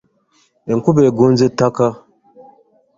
[0.71, 1.87] Enkuba egonza ettaka.